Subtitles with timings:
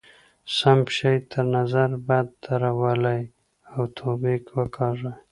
[0.57, 3.23] سم شی تر نظر بد درولئ
[3.73, 5.13] او توبې وکاږئ.